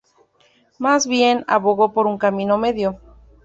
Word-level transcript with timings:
Más 0.79 1.05
bien, 1.05 1.43
abogó 1.47 1.93
por 1.93 2.07
un 2.07 2.17
camino 2.17 2.57
medio. 2.57 2.99